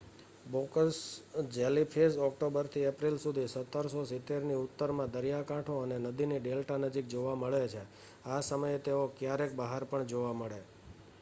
[0.47, 0.99] box
[1.55, 7.83] jellyfish ઓક્ટોબરથી April સુધી 1770ની ઉત્તરમાં દરિયાકાંઠો અને નદીની ડેલ્ટા નજીક જોવા મળે છે
[8.27, 10.59] આ સમયે તેઓ ક્યારેક બહાર પણ જોવા મળે